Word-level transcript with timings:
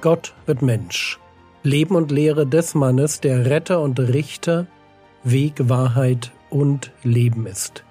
Gott 0.00 0.34
wird 0.46 0.62
Mensch. 0.62 1.18
Leben 1.62 1.94
und 1.94 2.10
Lehre 2.10 2.46
des 2.46 2.74
Mannes, 2.74 3.20
der 3.20 3.44
Retter 3.44 3.82
und 3.82 4.00
Richter, 4.00 4.66
Weg, 5.24 5.68
Wahrheit 5.68 6.32
und 6.48 6.90
Leben 7.02 7.46
ist. 7.46 7.84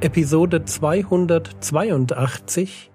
Episode 0.00 0.66
282 0.66 2.90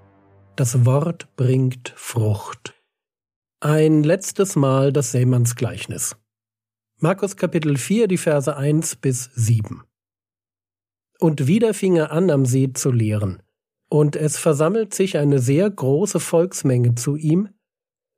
Das 0.56 0.86
Wort 0.86 1.36
bringt 1.36 1.96
Frucht. 1.96 2.75
Ein 3.60 4.04
letztes 4.04 4.56
Mal 4.56 4.93
das 4.93 5.14
Seemannsgleichnis. 5.14 6.15
Markus 7.00 7.36
Kapitel 7.36 7.75
4, 7.75 8.07
die 8.07 8.18
Verse 8.18 8.56
1 8.56 8.97
bis 8.97 9.32
7. 9.33 9.82
Und 11.21 11.46
wieder 11.46 11.75
fing 11.75 11.98
er 11.98 12.11
an, 12.11 12.32
am 12.32 12.48
See 12.48 12.74
zu 12.74 12.92
lehren. 12.92 13.43
Und 13.89 14.16
es 14.16 14.38
versammelt 14.38 14.96
sich 14.96 15.20
eine 15.20 15.38
sehr 15.38 15.70
große 15.70 16.20
Volksmenge 16.20 16.96
zu 16.96 17.16
ihm, 17.16 17.50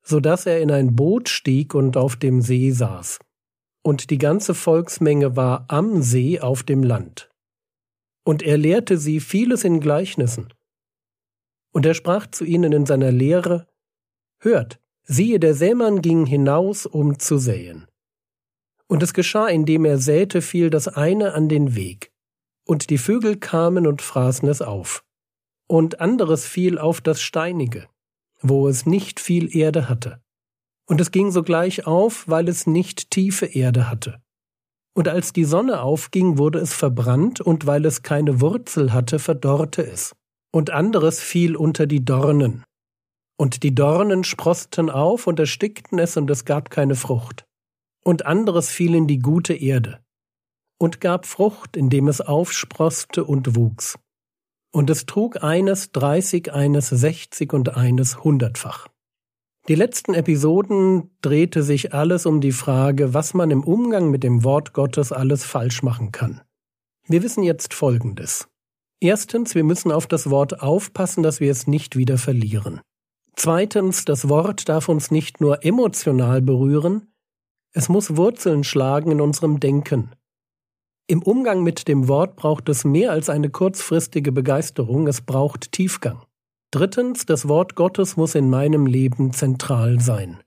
so 0.03 0.21
dass 0.21 0.45
er 0.45 0.61
in 0.61 0.71
ein 0.71 0.95
Boot 0.95 1.27
stieg 1.27 1.75
und 1.75 1.97
auf 1.97 2.16
dem 2.16 2.41
See 2.41 2.71
saß. 2.71 3.20
Und 3.81 4.09
die 4.09 4.17
ganze 4.17 4.53
Volksmenge 4.53 5.35
war 5.35 5.66
am 5.67 6.02
See 6.02 6.39
auf 6.39 6.63
dem 6.63 6.81
Land. 6.81 7.30
Und 8.23 8.41
er 8.41 8.58
lehrte 8.58 8.97
sie 8.97 9.20
vieles 9.20 9.66
in 9.66 9.81
Gleichnissen. 9.81 10.53
Und 11.73 11.85
er 11.85 11.95
sprach 11.95 12.27
zu 12.27 12.45
ihnen 12.45 12.72
in 12.72 12.85
seiner 12.85 13.11
Lehre, 13.11 13.67
Hört, 14.39 14.80
siehe, 15.03 15.41
der 15.41 15.55
Sämann 15.55 16.02
ging 16.02 16.25
hinaus, 16.25 16.85
um 16.85 17.20
zu 17.20 17.38
säen. 17.38 17.86
Und 18.88 19.03
es 19.03 19.14
geschah, 19.14 19.49
indem 19.49 19.83
er 19.83 19.97
säte, 19.97 20.42
fiel 20.42 20.70
das 20.70 20.88
eine 20.88 21.33
an 21.33 21.49
den 21.49 21.75
Weg 21.75 22.12
und 22.66 22.89
die 22.89 22.97
Vögel 22.97 23.38
kamen 23.38 23.88
und 23.88 24.02
fraßen 24.02 24.47
es 24.47 24.61
auf. 24.61 25.03
Und 25.67 26.02
anderes 26.02 26.45
fiel 26.45 26.78
auf 26.78 27.02
das 27.02 27.22
Steinige, 27.22 27.88
wo 28.42 28.67
es 28.67 28.86
nicht 28.86 29.20
viel 29.20 29.55
Erde 29.55 29.89
hatte. 29.89 30.22
Und 30.86 31.00
es 31.00 31.11
ging 31.11 31.31
sogleich 31.31 31.88
auf, 31.88 32.28
weil 32.28 32.50
es 32.50 32.67
nicht 32.67 33.09
tiefe 33.11 33.45
Erde 33.45 33.89
hatte. 33.89 34.22
Und 34.94 35.08
als 35.08 35.33
die 35.33 35.45
Sonne 35.45 35.81
aufging, 35.81 36.38
wurde 36.38 36.59
es 36.59 36.73
verbrannt, 36.73 37.42
und 37.42 37.66
weil 37.66 37.86
es 37.86 38.03
keine 38.03 38.42
Wurzel 38.42 38.94
hatte, 38.94 39.17
verdorrte 39.17 39.86
es. 39.86 40.14
Und 40.52 40.70
anderes 40.70 41.20
fiel 41.20 41.55
unter 41.55 41.88
die 41.88 42.05
Dornen. 42.05 42.64
Und 43.38 43.64
die 43.64 43.73
Dornen 43.73 44.23
sproßten 44.23 44.89
auf 44.92 45.25
und 45.25 45.39
erstickten 45.39 45.98
es, 45.98 46.16
und 46.17 46.30
es 46.30 46.45
gab 46.45 46.70
keine 46.70 46.95
Frucht. 46.95 47.45
Und 48.03 48.25
anderes 48.25 48.70
fiel 48.70 48.94
in 48.94 49.08
die 49.08 49.20
gute 49.20 49.53
Erde 49.53 50.02
und 50.77 51.02
gab 51.02 51.25
Frucht, 51.25 51.77
indem 51.77 52.07
es 52.07 52.21
aufsproßte 52.21 53.23
und 53.23 53.55
wuchs. 53.55 53.97
Und 54.71 54.89
es 54.89 55.05
trug 55.05 55.43
eines 55.43 55.91
dreißig, 55.91 56.52
eines 56.52 56.89
sechzig 56.89 57.53
und 57.53 57.75
eines 57.77 58.23
hundertfach. 58.23 58.88
Die 59.69 59.75
letzten 59.75 60.13
Episoden 60.13 61.11
drehte 61.21 61.63
sich 61.63 61.93
alles 61.93 62.25
um 62.25 62.41
die 62.41 62.52
Frage, 62.52 63.13
was 63.13 63.33
man 63.33 63.49
im 63.49 63.63
Umgang 63.63 64.09
mit 64.09 64.23
dem 64.23 64.43
Wort 64.43 64.73
Gottes 64.73 65.11
alles 65.11 65.45
falsch 65.45 65.83
machen 65.83 66.11
kann. 66.11 66.41
Wir 67.08 67.23
wissen 67.23 67.43
jetzt 67.43 67.73
Folgendes. 67.73 68.47
Erstens, 68.99 69.55
wir 69.55 69.63
müssen 69.63 69.91
auf 69.91 70.08
das 70.08 70.30
Wort 70.30 70.61
aufpassen, 70.61 71.23
dass 71.23 71.39
wir 71.39 71.52
es 71.52 71.67
nicht 71.67 71.95
wieder 71.95 72.17
verlieren. 72.17 72.81
Zweitens, 73.35 74.05
das 74.05 74.30
Wort 74.30 74.69
darf 74.69 74.89
uns 74.89 75.11
nicht 75.11 75.39
nur 75.39 75.63
emotional 75.63 76.41
berühren, 76.41 77.13
es 77.71 77.89
muss 77.89 78.17
Wurzeln 78.17 78.63
schlagen 78.63 79.11
in 79.11 79.21
unserem 79.21 79.59
Denken. 79.59 80.11
Im 81.14 81.22
Umgang 81.22 81.61
mit 81.61 81.87
dem 81.87 82.08
Wort 82.08 82.37
braucht 82.37 82.67
es 82.70 82.86
mehr 82.86 83.11
als 83.11 83.30
eine 83.30 83.52
kurzfristige 83.52 84.32
Begeisterung, 84.32 85.05
es 85.05 85.21
braucht 85.21 85.71
Tiefgang. 85.71 86.23
Drittens, 86.71 87.27
das 87.27 87.48
Wort 87.48 87.76
Gottes 87.76 88.17
muss 88.17 88.33
in 88.33 88.49
meinem 88.49 88.87
Leben 88.87 89.32
zentral 89.32 89.99
sein. 89.99 90.42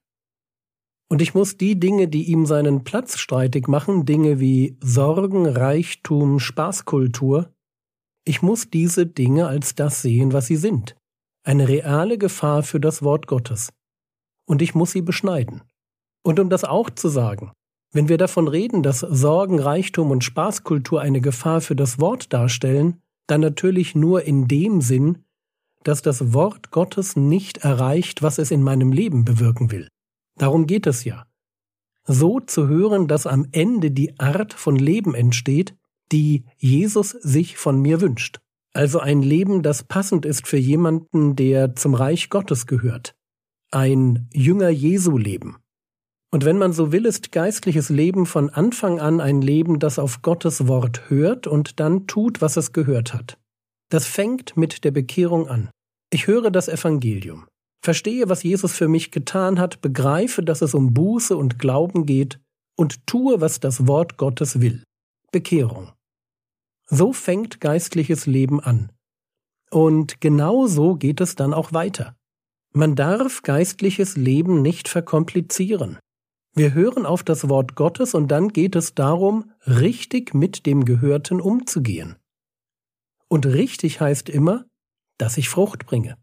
Und 1.09 1.23
ich 1.23 1.35
muss 1.35 1.57
die 1.57 1.79
Dinge, 1.79 2.09
die 2.09 2.25
ihm 2.25 2.47
seinen 2.47 2.83
Platz 2.83 3.17
streitig 3.17 3.69
machen, 3.69 4.07
Dinge 4.07 4.41
wie 4.41 4.77
Sorgen, 4.83 5.47
Reichtum, 5.47 6.41
Spaßkultur, 6.41 7.55
ich 8.25 8.43
muss 8.43 8.69
diese 8.69 9.07
Dinge 9.07 9.47
als 9.47 9.77
das 9.77 10.03
sehen, 10.03 10.33
was 10.33 10.47
sie 10.47 10.57
sind. 10.57 10.97
Eine 11.45 11.69
reale 11.69 12.19
Gefahr 12.19 12.65
für 12.65 12.81
das 12.81 13.05
Wort 13.05 13.29
Gottes. 13.29 13.73
Und 14.49 14.63
ich 14.63 14.75
muss 14.75 14.91
sie 14.91 15.03
beschneiden. 15.03 15.63
Und 16.25 16.41
um 16.41 16.51
das 16.51 16.65
auch 16.65 16.91
zu 16.91 17.09
sagen, 17.09 17.53
wenn 17.93 18.09
wir 18.09 18.19
davon 18.19 18.49
reden, 18.49 18.83
dass 18.83 19.01
Sorgen, 19.01 19.59
Reichtum 19.59 20.11
und 20.11 20.25
Spaßkultur 20.25 21.01
eine 21.01 21.21
Gefahr 21.21 21.61
für 21.61 21.77
das 21.77 21.99
Wort 21.99 22.33
darstellen, 22.33 23.01
dann 23.27 23.41
natürlich 23.41 23.95
nur 23.95 24.23
in 24.23 24.49
dem 24.49 24.81
Sinn, 24.81 25.25
dass 25.83 26.03
das 26.03 26.33
Wort 26.33 26.71
Gottes 26.71 27.17
nicht 27.17 27.59
erreicht, 27.59 28.23
was 28.23 28.39
es 28.39 28.51
in 28.51 28.63
meinem 28.63 28.93
Leben 28.93 29.25
bewirken 29.25 29.71
will. 29.71 29.89
Darum 30.37 30.67
geht 30.67 30.87
es 30.87 31.05
ja. 31.05 31.27
So 32.05 32.41
zu 32.41 32.69
hören, 32.69 33.09
dass 33.09 33.27
am 33.27 33.47
Ende 33.53 33.91
die 33.91 34.19
Art 34.19 34.53
von 34.53 34.77
Leben 34.77 35.15
entsteht, 35.15 35.75
die 36.13 36.45
Jesus 36.57 37.11
sich 37.11 37.57
von 37.57 37.81
mir 37.81 38.01
wünscht. 38.01 38.41
Also 38.73 39.01
ein 39.01 39.23
Leben, 39.23 39.63
das 39.63 39.85
passend 39.85 40.27
ist 40.27 40.47
für 40.47 40.59
jemanden, 40.59 41.35
der 41.35 41.75
zum 41.75 41.95
Reich 41.95 42.31
Gottes 42.31 42.67
gehört. 42.67 43.17
Ein 43.71 44.29
Jünger 44.33 44.69
Jesu 44.69 45.17
Leben. 45.17 45.57
Und 46.37 46.45
wenn 46.45 46.59
man 46.59 46.75
so 46.75 46.93
will, 46.93 47.07
ist 47.07 47.33
geistliches 47.33 47.89
Leben 47.89 48.27
von 48.27 48.51
Anfang 48.51 49.01
an 49.01 49.23
ein 49.23 49.41
Leben, 49.41 49.79
das 49.79 49.99
auf 49.99 50.21
Gottes 50.21 50.69
Wort 50.69 51.09
hört 51.09 51.47
und 51.47 51.81
dann 51.81 52.07
tut, 52.07 52.43
was 52.43 52.59
es 52.59 52.75
gehört 52.75 53.15
hat. 53.15 53.39
Das 53.89 54.05
fängt 54.05 54.55
mit 54.55 54.85
der 54.85 54.91
Bekehrung 54.91 55.49
an. 55.49 55.71
Ich 56.13 56.27
höre 56.27 56.51
das 56.51 56.69
Evangelium, 56.69 57.47
verstehe, 57.83 58.29
was 58.29 58.43
Jesus 58.43 58.75
für 58.75 58.87
mich 58.87 59.13
getan 59.13 59.59
hat, 59.59 59.81
begreife, 59.81 60.43
dass 60.43 60.61
es 60.61 60.75
um 60.75 60.93
Buße 60.93 61.35
und 61.35 61.59
Glauben 61.59 62.05
geht 62.05 62.39
und 62.77 63.07
tue, 63.07 63.41
was 63.41 63.59
das 63.59 63.87
Wort 63.87 64.19
Gottes 64.19 64.61
will. 64.61 64.85
Bekehrung. 65.33 65.95
So 66.85 67.15
fängt 67.15 67.63
geistliches 67.63 68.27
Leben 68.27 68.61
an. 68.61 68.93
Und 69.71 70.21
genau 70.21 70.67
so 70.67 70.97
geht 70.97 71.23
es 71.23 71.35
dann 71.35 71.55
auch 71.55 71.73
weiter. 71.73 72.15
Man 72.75 72.95
darf 72.95 73.41
geistliches 73.41 74.19
Leben 74.19 74.61
nicht 74.61 74.89
verkomplizieren. 74.89 75.99
Wir 76.59 76.73
hören 76.73 77.05
auf 77.05 77.23
das 77.23 77.51
Wort 77.51 77.75
Gottes 77.75 78.15
und 78.15 78.29
dann 78.29 78.49
geht 78.49 78.77
es 78.77 78.95
darum, 78.95 79.53
richtig 79.67 80.33
mit 80.33 80.65
dem 80.65 80.87
Gehörten 80.87 81.39
umzugehen. 81.39 82.17
Und 83.29 83.45
richtig 83.45 84.01
heißt 84.01 84.31
immer, 84.31 84.65
dass 85.19 85.37
ich 85.37 85.51
Frucht 85.51 85.85
bringe. 85.85 86.17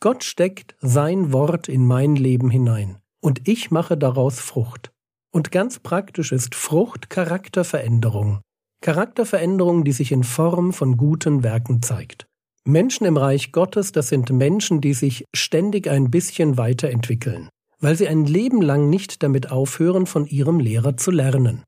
Gott 0.00 0.24
steckt 0.24 0.76
sein 0.80 1.32
Wort 1.32 1.68
in 1.68 1.86
mein 1.86 2.16
Leben 2.16 2.50
hinein 2.50 2.98
und 3.22 3.48
ich 3.48 3.70
mache 3.70 3.96
daraus 3.96 4.40
Frucht. 4.40 4.92
Und 5.32 5.52
ganz 5.52 5.78
praktisch 5.78 6.32
ist 6.32 6.54
Frucht 6.54 7.08
Charakterveränderung. 7.08 8.42
Charakterveränderung, 8.82 9.84
die 9.84 9.92
sich 9.92 10.12
in 10.12 10.22
Form 10.22 10.74
von 10.74 10.98
guten 10.98 11.42
Werken 11.42 11.80
zeigt. 11.80 12.26
Menschen 12.66 13.06
im 13.06 13.16
Reich 13.16 13.52
Gottes, 13.52 13.92
das 13.92 14.08
sind 14.08 14.28
Menschen, 14.28 14.82
die 14.82 14.92
sich 14.92 15.24
ständig 15.34 15.88
ein 15.88 16.10
bisschen 16.10 16.58
weiterentwickeln 16.58 17.48
weil 17.80 17.96
sie 17.96 18.08
ein 18.08 18.24
Leben 18.24 18.60
lang 18.60 18.90
nicht 18.90 19.22
damit 19.22 19.50
aufhören, 19.50 20.06
von 20.06 20.26
ihrem 20.26 20.60
Lehrer 20.60 20.96
zu 20.96 21.10
lernen. 21.10 21.64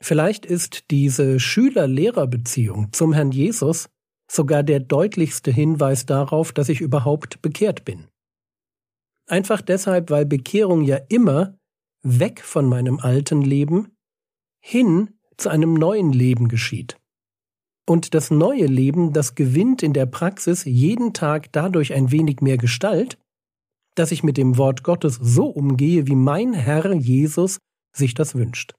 Vielleicht 0.00 0.46
ist 0.46 0.90
diese 0.90 1.38
Schüler-Lehrer-Beziehung 1.38 2.92
zum 2.92 3.12
Herrn 3.12 3.30
Jesus 3.30 3.88
sogar 4.30 4.62
der 4.62 4.80
deutlichste 4.80 5.50
Hinweis 5.50 6.06
darauf, 6.06 6.52
dass 6.52 6.68
ich 6.68 6.80
überhaupt 6.80 7.42
bekehrt 7.42 7.84
bin. 7.84 8.08
Einfach 9.28 9.60
deshalb, 9.60 10.10
weil 10.10 10.26
Bekehrung 10.26 10.82
ja 10.82 10.98
immer 11.08 11.56
weg 12.02 12.40
von 12.40 12.68
meinem 12.68 12.98
alten 12.98 13.42
Leben 13.42 13.92
hin 14.60 15.14
zu 15.36 15.48
einem 15.48 15.74
neuen 15.74 16.12
Leben 16.12 16.48
geschieht. 16.48 16.96
Und 17.86 18.14
das 18.14 18.30
neue 18.30 18.66
Leben, 18.66 19.12
das 19.12 19.34
gewinnt 19.34 19.82
in 19.82 19.92
der 19.92 20.06
Praxis 20.06 20.64
jeden 20.64 21.12
Tag 21.14 21.52
dadurch 21.52 21.92
ein 21.92 22.10
wenig 22.10 22.40
mehr 22.40 22.56
Gestalt, 22.56 23.18
dass 23.94 24.12
ich 24.12 24.22
mit 24.22 24.36
dem 24.36 24.56
Wort 24.56 24.82
Gottes 24.82 25.18
so 25.20 25.46
umgehe, 25.46 26.06
wie 26.06 26.14
mein 26.14 26.52
Herr 26.52 26.92
Jesus 26.94 27.58
sich 27.94 28.14
das 28.14 28.34
wünscht. 28.34 28.74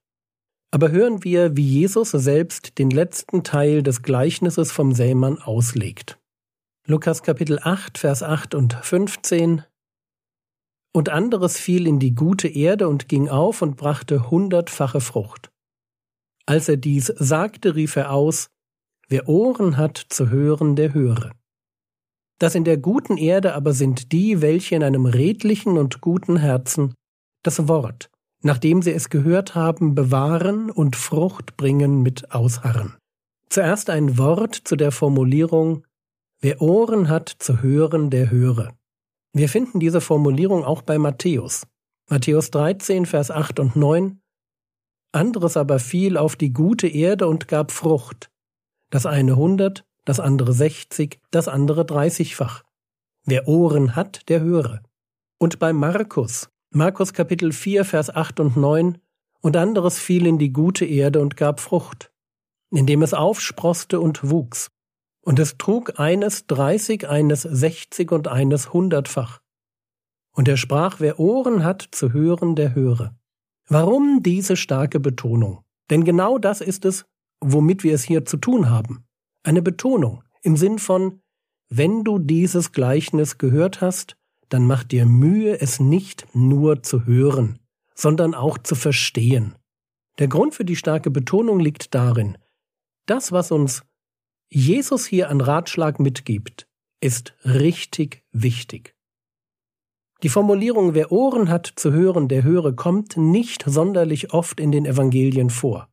Aber 0.71 0.89
hören 0.89 1.23
wir, 1.23 1.55
wie 1.55 1.67
Jesus 1.67 2.11
selbst 2.11 2.79
den 2.79 2.89
letzten 2.89 3.43
Teil 3.43 3.83
des 3.83 4.01
Gleichnisses 4.01 4.71
vom 4.71 4.93
Sämann 4.93 5.37
auslegt. 5.37 6.17
Lukas 6.87 7.21
Kapitel 7.21 7.59
8, 7.61 7.97
Vers 7.97 8.23
8 8.23 8.55
und 8.55 8.73
15 8.73 9.63
Und 10.91 11.09
anderes 11.09 11.57
fiel 11.57 11.85
in 11.85 11.99
die 11.99 12.15
gute 12.15 12.47
Erde 12.47 12.87
und 12.87 13.07
ging 13.07 13.29
auf 13.29 13.61
und 13.61 13.77
brachte 13.77 14.31
hundertfache 14.31 14.99
Frucht. 14.99 15.51
Als 16.45 16.67
er 16.67 16.77
dies 16.77 17.05
sagte, 17.05 17.75
rief 17.75 17.95
er 17.95 18.11
aus, 18.11 18.47
Wer 19.09 19.29
Ohren 19.29 19.77
hat 19.77 19.97
zu 20.09 20.29
hören, 20.29 20.75
der 20.75 20.93
höre. 20.93 21.31
Das 22.39 22.55
in 22.55 22.63
der 22.63 22.77
guten 22.77 23.17
Erde 23.17 23.53
aber 23.53 23.73
sind 23.73 24.11
die, 24.11 24.41
welche 24.41 24.75
in 24.75 24.83
einem 24.83 25.05
redlichen 25.05 25.77
und 25.77 26.01
guten 26.01 26.37
Herzen 26.37 26.93
das 27.43 27.67
Wort, 27.67 28.09
nachdem 28.41 28.81
sie 28.81 28.91
es 28.91 29.09
gehört 29.09 29.55
haben, 29.55 29.95
bewahren 29.95 30.69
und 30.69 30.95
Frucht 30.95 31.57
bringen 31.57 32.01
mit 32.01 32.31
Ausharren. 32.31 32.95
Zuerst 33.49 33.89
ein 33.89 34.17
Wort 34.17 34.55
zu 34.55 34.75
der 34.75 34.91
Formulierung 34.91 35.83
Wer 36.43 36.61
Ohren 36.61 37.07
hat 37.07 37.29
zu 37.29 37.61
hören, 37.61 38.09
der 38.09 38.29
höre. 38.29 38.75
Wir 39.31 39.47
finden 39.47 39.79
diese 39.79 40.01
Formulierung 40.01 40.65
auch 40.65 40.81
bei 40.81 40.97
Matthäus. 40.97 41.65
Matthäus 42.09 42.51
13, 42.51 43.05
Vers 43.05 43.31
8 43.31 43.61
und 43.61 43.77
9. 43.77 44.19
Anderes 45.13 45.55
aber 45.55 45.79
fiel 45.79 46.17
auf 46.17 46.35
die 46.35 46.51
gute 46.51 46.89
Erde 46.89 47.29
und 47.29 47.47
gab 47.47 47.71
Frucht. 47.71 48.29
Das 48.89 49.05
eine 49.05 49.37
hundert, 49.37 49.85
das 50.05 50.19
andere 50.19 50.53
sechzig, 50.53 51.19
das 51.31 51.47
andere 51.47 51.85
dreißigfach. 51.85 52.63
Wer 53.25 53.47
Ohren 53.47 53.95
hat, 53.95 54.27
der 54.29 54.41
höre. 54.41 54.81
Und 55.37 55.59
bei 55.59 55.73
Markus, 55.73 56.49
Markus 56.71 57.13
Kapitel 57.13 57.51
4, 57.51 57.85
Vers 57.85 58.09
8 58.09 58.39
und 58.39 58.57
9, 58.57 58.97
und 59.41 59.57
anderes 59.57 59.99
fiel 59.99 60.25
in 60.25 60.37
die 60.37 60.53
gute 60.53 60.85
Erde 60.85 61.19
und 61.19 61.35
gab 61.35 61.59
Frucht, 61.59 62.11
indem 62.71 63.01
es 63.01 63.13
aufsproste 63.13 63.99
und 63.99 64.29
wuchs. 64.29 64.71
Und 65.21 65.39
es 65.39 65.57
trug 65.57 65.99
eines 65.99 66.47
dreißig, 66.47 67.07
eines 67.07 67.43
sechzig 67.43 68.11
und 68.11 68.27
eines 68.27 68.73
hundertfach. 68.73 69.41
Und 70.33 70.47
er 70.47 70.57
sprach, 70.57 70.99
wer 70.99 71.19
Ohren 71.19 71.63
hat 71.63 71.87
zu 71.91 72.11
hören, 72.11 72.55
der 72.55 72.73
höre. 72.73 73.15
Warum 73.67 74.23
diese 74.23 74.57
starke 74.57 74.99
Betonung? 74.99 75.63
Denn 75.89 76.03
genau 76.03 76.37
das 76.37 76.59
ist 76.59 76.85
es, 76.85 77.05
womit 77.39 77.83
wir 77.83 77.93
es 77.93 78.03
hier 78.03 78.25
zu 78.25 78.37
tun 78.37 78.69
haben. 78.69 79.05
Eine 79.43 79.61
Betonung 79.61 80.23
im 80.41 80.55
Sinn 80.55 80.79
von, 80.79 81.21
wenn 81.69 82.03
du 82.03 82.17
dieses 82.17 82.71
Gleichnis 82.71 83.37
gehört 83.37 83.81
hast, 83.81 84.15
dann 84.49 84.65
mach 84.65 84.83
dir 84.83 85.05
Mühe, 85.05 85.59
es 85.59 85.79
nicht 85.79 86.27
nur 86.33 86.81
zu 86.83 87.05
hören, 87.05 87.59
sondern 87.93 88.35
auch 88.35 88.57
zu 88.57 88.75
verstehen. 88.75 89.55
Der 90.19 90.27
Grund 90.27 90.53
für 90.55 90.65
die 90.65 90.75
starke 90.75 91.11
Betonung 91.11 91.59
liegt 91.59 91.93
darin, 91.93 92.37
das, 93.05 93.31
was 93.31 93.51
uns 93.51 93.83
Jesus 94.49 95.05
hier 95.05 95.29
an 95.29 95.41
Ratschlag 95.41 95.99
mitgibt, 95.99 96.67
ist 97.01 97.33
richtig 97.43 98.23
wichtig. 98.31 98.95
Die 100.21 100.29
Formulierung 100.29 100.93
Wer 100.93 101.11
Ohren 101.11 101.49
hat 101.49 101.73
zu 101.75 101.91
hören, 101.91 102.29
der 102.29 102.43
höre, 102.43 102.73
kommt 102.73 103.17
nicht 103.17 103.65
sonderlich 103.67 104.33
oft 104.33 104.61
in 104.61 104.71
den 104.71 104.85
Evangelien 104.85 105.49
vor. 105.49 105.89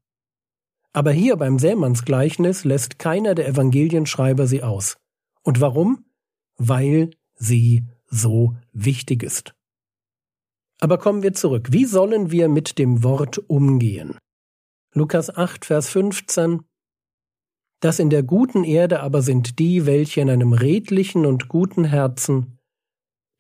Aber 0.93 1.13
hier 1.13 1.37
beim 1.37 1.59
Sämannsgleichnis 1.59 2.65
lässt 2.65 2.99
keiner 2.99 3.35
der 3.35 3.49
Evangelienschreiber 3.49 4.47
sie 4.47 4.63
aus. 4.63 4.97
Und 5.43 5.61
warum? 5.61 6.05
Weil 6.57 7.11
sie 7.37 7.87
so 8.07 8.57
wichtig 8.73 9.23
ist. 9.23 9.55
Aber 10.81 10.99
kommen 10.99 11.23
wir 11.23 11.33
zurück. 11.33 11.69
Wie 11.71 11.85
sollen 11.85 12.31
wir 12.31 12.49
mit 12.49 12.79
dem 12.79 13.05
Wort 13.05 13.39
umgehen? 13.39 14.19
Lukas 14.93 15.35
8, 15.35 15.65
Vers 15.65 15.89
15 15.91 16.63
Das 17.81 17.99
in 17.99 18.11
der 18.11 18.23
guten 18.23 18.65
Erde 18.65 19.01
aber 19.01 19.23
sind 19.23 19.59
die, 19.59 19.87
welche 19.87 20.21
in 20.21 20.31
einem 20.31 20.53
redlichen 20.53 21.27
und 21.27 21.49
guten 21.49 21.85
Herzen 21.85 22.59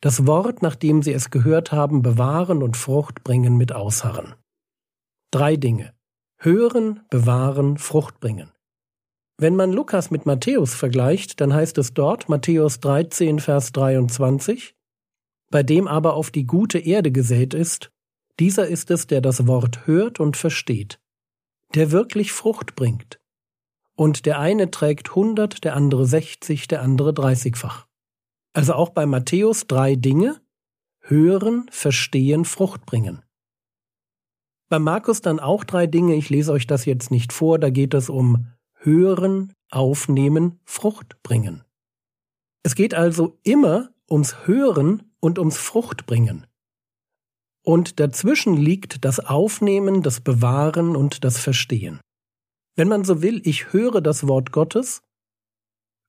das 0.00 0.26
Wort, 0.26 0.62
nachdem 0.62 1.02
sie 1.02 1.12
es 1.12 1.30
gehört 1.30 1.72
haben, 1.72 2.02
bewahren 2.02 2.62
und 2.62 2.76
Frucht 2.76 3.22
bringen 3.22 3.56
mit 3.56 3.72
Ausharren. 3.72 4.34
Drei 5.30 5.56
Dinge. 5.56 5.92
Hören, 6.42 7.00
bewahren, 7.10 7.76
Frucht 7.76 8.18
bringen. 8.18 8.50
Wenn 9.36 9.56
man 9.56 9.72
Lukas 9.74 10.10
mit 10.10 10.24
Matthäus 10.24 10.74
vergleicht, 10.74 11.42
dann 11.42 11.52
heißt 11.52 11.76
es 11.76 11.92
dort 11.92 12.30
Matthäus 12.30 12.80
13, 12.80 13.40
Vers 13.40 13.72
23, 13.72 14.74
bei 15.50 15.62
dem 15.62 15.86
aber 15.86 16.14
auf 16.14 16.30
die 16.30 16.46
gute 16.46 16.78
Erde 16.78 17.12
gesät 17.12 17.52
ist, 17.52 17.92
dieser 18.38 18.66
ist 18.66 18.90
es, 18.90 19.06
der 19.06 19.20
das 19.20 19.46
Wort 19.46 19.86
hört 19.86 20.18
und 20.18 20.34
versteht, 20.34 20.98
der 21.74 21.90
wirklich 21.90 22.32
Frucht 22.32 22.74
bringt. 22.74 23.20
Und 23.94 24.24
der 24.24 24.38
eine 24.38 24.70
trägt 24.70 25.14
hundert, 25.14 25.62
der 25.64 25.76
andere 25.76 26.06
sechzig, 26.06 26.68
der 26.68 26.80
andere 26.80 27.12
dreißigfach. 27.12 27.86
Also 28.54 28.72
auch 28.72 28.90
bei 28.90 29.04
Matthäus 29.04 29.66
drei 29.66 29.94
Dinge, 29.94 30.40
hören, 31.00 31.66
verstehen, 31.70 32.46
Frucht 32.46 32.86
bringen. 32.86 33.22
Bei 34.70 34.78
Markus 34.78 35.20
dann 35.20 35.40
auch 35.40 35.64
drei 35.64 35.88
Dinge, 35.88 36.14
ich 36.14 36.30
lese 36.30 36.52
euch 36.52 36.66
das 36.66 36.84
jetzt 36.84 37.10
nicht 37.10 37.32
vor, 37.32 37.58
da 37.58 37.70
geht 37.70 37.92
es 37.92 38.08
um 38.08 38.46
hören, 38.76 39.52
aufnehmen, 39.68 40.60
Frucht 40.64 41.20
bringen. 41.24 41.64
Es 42.62 42.76
geht 42.76 42.94
also 42.94 43.36
immer 43.42 43.90
ums 44.08 44.46
Hören 44.46 45.12
und 45.18 45.40
ums 45.40 45.56
Fruchtbringen. 45.58 46.46
Und 47.62 47.98
dazwischen 47.98 48.56
liegt 48.56 49.04
das 49.04 49.18
Aufnehmen, 49.18 50.02
das 50.02 50.20
Bewahren 50.20 50.94
und 50.94 51.24
das 51.24 51.38
Verstehen. 51.38 52.00
Wenn 52.76 52.88
man 52.88 53.04
so 53.04 53.22
will, 53.22 53.42
ich 53.44 53.72
höre 53.72 54.00
das 54.00 54.28
Wort 54.28 54.52
Gottes, 54.52 55.02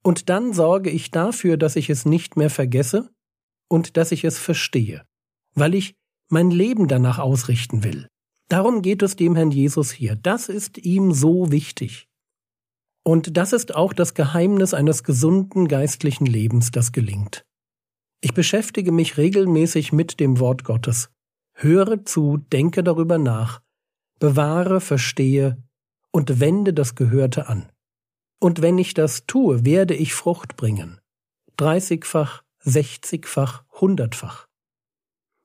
und 0.04 0.30
dann 0.30 0.54
sorge 0.54 0.90
ich 0.90 1.10
dafür, 1.10 1.58
dass 1.58 1.76
ich 1.76 1.90
es 1.90 2.06
nicht 2.06 2.38
mehr 2.38 2.50
vergesse 2.50 3.12
und 3.68 3.98
dass 3.98 4.12
ich 4.12 4.24
es 4.24 4.38
verstehe, 4.38 5.04
weil 5.56 5.74
ich 5.74 5.96
mein 6.30 6.52
Leben 6.52 6.88
danach 6.88 7.20
ausrichten 7.20 7.84
will. 7.84 8.08
Darum 8.52 8.82
geht 8.82 9.02
es 9.02 9.16
dem 9.16 9.38
Herrn 9.38 9.52
Jesus 9.52 9.94
hier. 9.94 10.18
Das 10.18 10.50
ist 10.50 10.78
ihm 10.78 11.14
so 11.14 11.54
wichtig. 11.54 12.10
Und 13.02 13.38
das 13.38 13.54
ist 13.54 13.74
auch 13.74 13.94
das 13.94 14.14
Geheimnis 14.14 14.74
eines 14.74 15.06
gesunden 15.06 15.70
geistlichen 15.70 16.26
Lebens, 16.26 16.70
das 16.70 16.92
gelingt. 16.92 17.46
Ich 18.20 18.34
beschäftige 18.34 18.92
mich 18.92 19.16
regelmäßig 19.16 19.94
mit 19.94 20.20
dem 20.20 20.40
Wort 20.40 20.66
Gottes. 20.66 21.10
Höre 21.54 22.04
zu, 22.04 22.40
denke 22.52 22.84
darüber 22.84 23.18
nach, 23.18 23.62
bewahre, 24.20 24.82
verstehe 24.82 25.64
und 26.12 26.42
wende 26.42 26.74
das 26.74 26.96
Gehörte 26.96 27.48
an. 27.48 27.72
Und 28.42 28.62
wenn 28.62 28.78
ich 28.78 28.94
das 28.94 29.26
tue, 29.28 29.64
werde 29.64 29.96
ich 29.96 30.14
Frucht 30.14 30.58
bringen. 30.58 31.00
Dreißigfach, 31.56 32.44
sechzigfach, 32.60 33.64
hundertfach. 33.80 34.50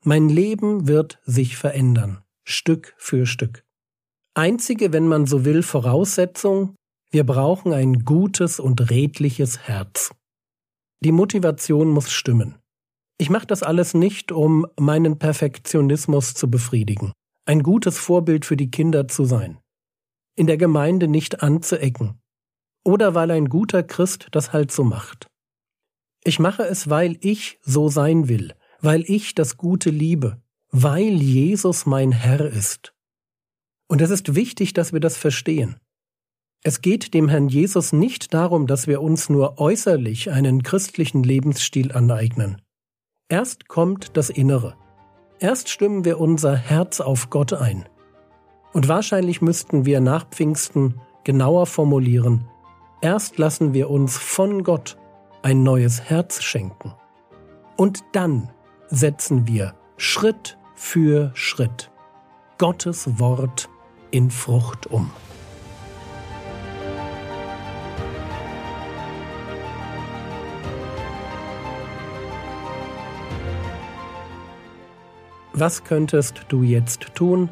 Mein 0.02 0.28
Leben 0.28 0.88
wird 0.88 1.20
sich 1.24 1.56
verändern, 1.56 2.25
Stück 2.48 2.94
für 2.96 3.26
Stück. 3.26 3.64
Einzige, 4.34 4.92
wenn 4.92 5.08
man 5.08 5.26
so 5.26 5.44
will, 5.44 5.64
Voraussetzung, 5.64 6.76
wir 7.10 7.24
brauchen 7.24 7.72
ein 7.72 8.04
gutes 8.04 8.60
und 8.60 8.88
redliches 8.88 9.66
Herz. 9.66 10.12
Die 11.00 11.10
Motivation 11.10 11.88
muss 11.90 12.12
stimmen. 12.12 12.54
Ich 13.18 13.30
mache 13.30 13.48
das 13.48 13.64
alles 13.64 13.94
nicht, 13.94 14.30
um 14.30 14.64
meinen 14.78 15.18
Perfektionismus 15.18 16.34
zu 16.34 16.48
befriedigen, 16.48 17.12
ein 17.46 17.64
gutes 17.64 17.98
Vorbild 17.98 18.44
für 18.44 18.56
die 18.56 18.70
Kinder 18.70 19.08
zu 19.08 19.24
sein, 19.24 19.58
in 20.36 20.46
der 20.46 20.56
Gemeinde 20.56 21.08
nicht 21.08 21.42
anzuecken, 21.42 22.20
oder 22.84 23.16
weil 23.16 23.32
ein 23.32 23.48
guter 23.48 23.82
Christ 23.82 24.28
das 24.30 24.52
halt 24.52 24.70
so 24.70 24.84
macht. 24.84 25.26
Ich 26.22 26.38
mache 26.38 26.62
es, 26.62 26.88
weil 26.88 27.18
ich 27.22 27.58
so 27.62 27.88
sein 27.88 28.28
will, 28.28 28.54
weil 28.80 29.02
ich 29.08 29.34
das 29.34 29.56
Gute 29.56 29.90
liebe, 29.90 30.40
weil 30.82 31.22
Jesus 31.22 31.86
mein 31.86 32.12
Herr 32.12 32.40
ist. 32.40 32.92
Und 33.88 34.02
es 34.02 34.10
ist 34.10 34.34
wichtig, 34.34 34.74
dass 34.74 34.92
wir 34.92 35.00
das 35.00 35.16
verstehen. 35.16 35.76
Es 36.62 36.82
geht 36.82 37.14
dem 37.14 37.30
Herrn 37.30 37.48
Jesus 37.48 37.94
nicht 37.94 38.34
darum, 38.34 38.66
dass 38.66 38.86
wir 38.86 39.00
uns 39.00 39.30
nur 39.30 39.58
äußerlich 39.58 40.30
einen 40.32 40.62
christlichen 40.62 41.22
Lebensstil 41.22 41.92
aneignen. 41.92 42.60
Erst 43.30 43.68
kommt 43.68 44.18
das 44.18 44.28
Innere. 44.28 44.76
Erst 45.38 45.70
stimmen 45.70 46.04
wir 46.04 46.20
unser 46.20 46.54
Herz 46.54 47.00
auf 47.00 47.30
Gott 47.30 47.54
ein. 47.54 47.88
Und 48.74 48.86
wahrscheinlich 48.86 49.40
müssten 49.40 49.86
wir 49.86 50.02
nach 50.02 50.28
Pfingsten 50.28 51.00
genauer 51.24 51.64
formulieren, 51.64 52.46
erst 53.00 53.38
lassen 53.38 53.72
wir 53.72 53.88
uns 53.88 54.18
von 54.18 54.62
Gott 54.62 54.98
ein 55.42 55.62
neues 55.62 56.02
Herz 56.02 56.42
schenken. 56.42 56.92
Und 57.78 58.04
dann 58.12 58.50
setzen 58.88 59.46
wir 59.46 59.74
Schritt 59.96 60.58
für 60.76 61.32
Schritt 61.34 61.90
Gottes 62.58 63.18
Wort 63.18 63.68
in 64.10 64.30
Frucht 64.30 64.86
um. 64.86 65.10
Was 75.54 75.84
könntest 75.84 76.42
du 76.48 76.62
jetzt 76.62 77.14
tun? 77.14 77.48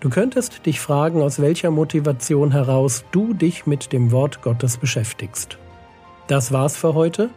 Du 0.00 0.08
könntest 0.08 0.64
dich 0.64 0.80
fragen, 0.80 1.20
aus 1.20 1.40
welcher 1.40 1.70
Motivation 1.70 2.52
heraus 2.52 3.04
du 3.12 3.34
dich 3.34 3.66
mit 3.66 3.92
dem 3.92 4.10
Wort 4.12 4.40
Gottes 4.40 4.78
beschäftigst. 4.78 5.58
Das 6.26 6.52
war's 6.52 6.76
für 6.76 6.94
heute. 6.94 7.28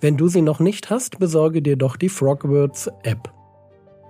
Wenn 0.00 0.16
du 0.16 0.28
sie 0.28 0.42
noch 0.42 0.60
nicht 0.60 0.90
hast, 0.90 1.18
besorge 1.18 1.60
dir 1.60 1.76
doch 1.76 1.96
die 1.96 2.08
Frogwords 2.08 2.88
App. 3.02 3.32